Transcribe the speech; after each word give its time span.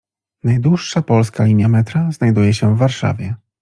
Najdłuższa 0.43 1.01
polska 1.01 1.45
linia 1.45 1.69
metra 1.69 2.11
znajduje 2.11 2.53
się 2.53 2.75
w 2.75 2.77
Warszawie. 2.79 3.35